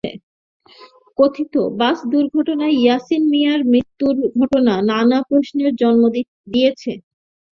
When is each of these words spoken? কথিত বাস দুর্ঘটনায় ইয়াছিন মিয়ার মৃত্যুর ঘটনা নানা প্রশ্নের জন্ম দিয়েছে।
কথিত 1.17 1.53
বাস 1.79 1.97
দুর্ঘটনায় 2.11 2.75
ইয়াছিন 2.77 3.21
মিয়ার 3.31 3.61
মৃত্যুর 3.71 4.15
ঘটনা 4.37 4.73
নানা 4.89 5.19
প্রশ্নের 5.29 5.71
জন্ম 5.81 6.03
দিয়েছে। 6.13 6.91